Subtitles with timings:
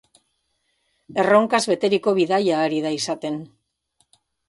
[1.25, 3.43] Erronkaz beteriko bidaia ari da izaten.